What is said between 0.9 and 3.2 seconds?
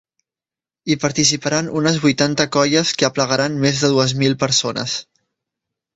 participaran unes vuitanta colles que